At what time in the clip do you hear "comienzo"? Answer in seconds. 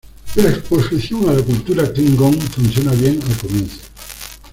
3.37-3.81